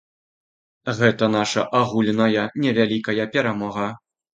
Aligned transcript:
Гэта 1.01 1.29
наша 1.37 1.67
агульная 1.83 2.49
невялікая 2.67 3.33
перамога. 3.39 3.97